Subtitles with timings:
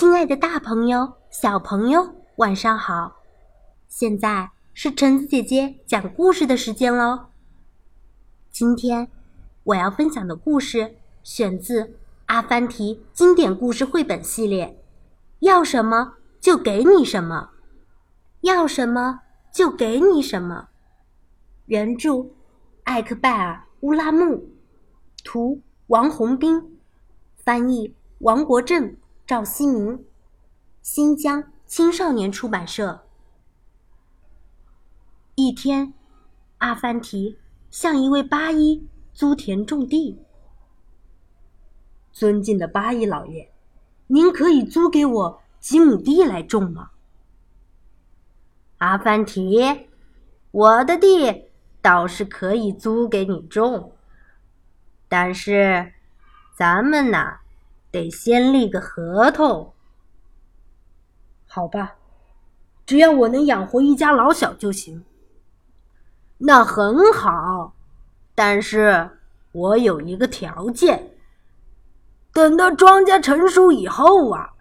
[0.00, 3.20] 亲爱的大朋友、小朋友，晚上好！
[3.86, 7.26] 现在是橙子姐姐讲故事的时间喽。
[8.50, 9.10] 今天
[9.62, 11.82] 我要分享的故事选自
[12.24, 14.68] 《阿凡提经典故事绘本系列》，
[15.40, 17.50] 要什么就给你什么，
[18.40, 19.20] 要什么
[19.52, 20.68] 就给你什么。
[21.66, 22.30] 原著：
[22.84, 24.48] 艾克拜尔·乌拉木，
[25.22, 26.80] 图：王洪斌，
[27.44, 28.96] 翻译：王国正。
[29.30, 30.04] 赵希明，
[30.82, 33.06] 新疆青少年出版社。
[35.36, 35.94] 一天，
[36.58, 37.38] 阿凡提
[37.70, 40.20] 向一位巴依租田种地。
[42.10, 43.52] 尊敬的巴依老爷，
[44.08, 46.90] 您可以租给我几亩地来种吗？
[48.78, 49.86] 阿凡提，
[50.50, 51.44] 我的地
[51.80, 53.92] 倒是可以租给你种，
[55.08, 55.92] 但是
[56.56, 57.42] 咱们呐。
[57.90, 59.74] 得先立个合同，
[61.46, 61.96] 好吧？
[62.86, 65.04] 只要我能养活一家老小就行。
[66.38, 67.74] 那很好，
[68.34, 69.18] 但是
[69.52, 71.12] 我有一个条件：
[72.32, 74.54] 等到庄稼成熟以后啊，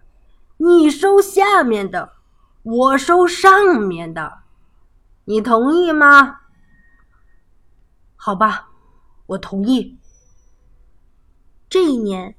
[0.58, 2.14] 你收下面的，
[2.64, 4.40] 我收上面的，
[5.26, 6.42] 你同意吗？
[8.16, 8.70] 好吧，
[9.28, 9.98] 我同意。
[11.70, 12.36] 这一年。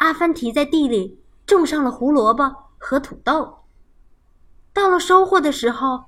[0.00, 3.64] 阿凡提在地里种上了胡萝卜和土豆。
[4.72, 6.04] 到了收获的时候，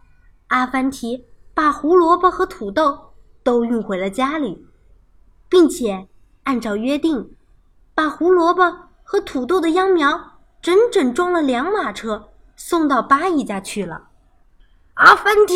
[0.47, 3.13] 阿凡提把胡萝卜和土豆
[3.43, 4.67] 都运回了家里，
[5.47, 6.09] 并且
[6.45, 7.37] 按照约定，
[7.95, 14.09] 把胡萝卜和土豆的秧苗整整装了两马车送到巴依家去了。
[14.95, 15.55] 阿凡提，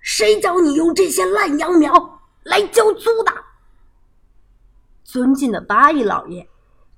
[0.00, 3.32] 谁叫你用这些烂秧苗来交租的？
[5.02, 6.46] 尊敬的巴依老爷。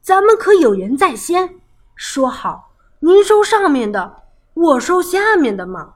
[0.06, 1.58] 咱们可有言在先，
[1.96, 4.22] 说好您收上面的，
[4.54, 5.94] 我收下面的嘛。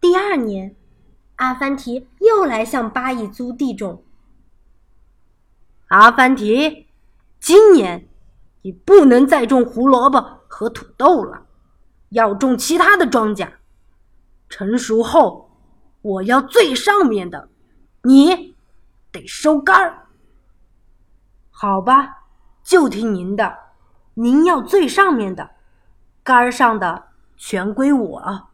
[0.00, 0.74] 第二年，
[1.36, 4.02] 阿凡提又来向巴依租地种。
[5.88, 6.86] 阿凡提，
[7.38, 8.08] 今年
[8.62, 11.44] 你不能再种胡萝卜和土豆了，
[12.08, 13.46] 要种其他的庄稼。
[14.48, 15.50] 成熟后，
[16.00, 17.50] 我要最上面的，
[18.04, 18.56] 你
[19.12, 20.06] 得收杆儿。
[21.62, 22.22] 好吧，
[22.64, 23.58] 就听您的。
[24.14, 25.50] 您要最上面的，
[26.22, 28.48] 杆儿上的全归我。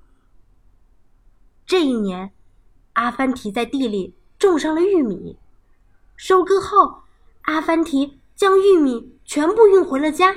[1.65, 2.33] 这一年，
[2.95, 5.39] 阿凡提在地里种上了玉米。
[6.17, 7.03] 收割后，
[7.43, 10.35] 阿凡提将玉米全部运回了家，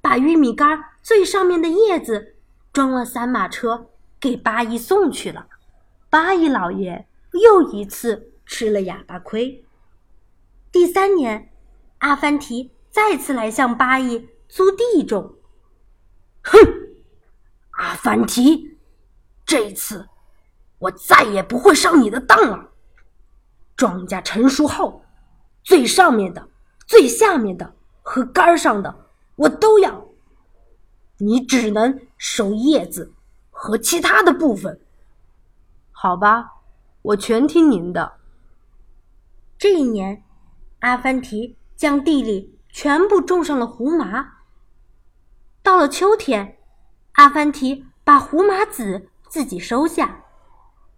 [0.00, 2.36] 把玉米杆最上面的叶子
[2.72, 3.88] 装了三马车
[4.20, 5.48] 给八一送去了。
[6.08, 9.64] 八一老爷又一次吃了哑巴亏。
[10.70, 11.48] 第三年。
[12.02, 15.36] 阿凡提再次来向巴依租地种。
[16.42, 16.58] 哼，
[17.70, 18.76] 阿凡提，
[19.46, 20.08] 这次
[20.78, 22.72] 我再也不会上你的当了。
[23.76, 25.04] 庄稼成熟后，
[25.62, 26.48] 最上面的、
[26.88, 30.08] 最下面的和杆上的我都要，
[31.18, 33.14] 你只能收叶子
[33.48, 34.80] 和其他的部分。
[35.92, 36.50] 好吧，
[37.02, 38.14] 我全听您的。
[39.56, 40.24] 这一年，
[40.80, 41.56] 阿凡提。
[41.82, 44.34] 将地里全部种上了胡麻。
[45.64, 46.56] 到了秋天，
[47.14, 50.22] 阿凡提把胡麻籽自己收下，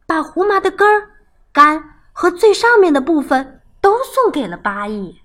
[0.07, 1.13] 把胡麻的根儿、
[1.55, 5.23] 干和最上面的部分都送给了巴依。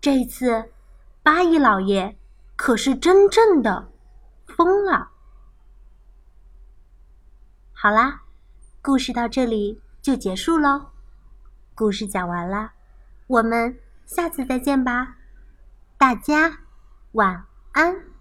[0.00, 0.70] 这次，
[1.22, 2.16] 巴依老爷
[2.56, 3.92] 可是真正的
[4.46, 5.10] 疯了。
[7.74, 8.22] 好啦，
[8.80, 10.86] 故事到这里就结束喽。
[11.74, 12.72] 故事讲完了，
[13.26, 13.83] 我们。
[14.06, 15.16] 下次再见吧，
[15.98, 16.58] 大家
[17.12, 18.13] 晚安。